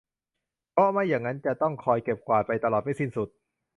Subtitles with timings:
[0.73, 3.29] เพราะไม่อย่างนั้นจะต้องคอยเก็บกวาดไปตลอดไม่สิ้นสุด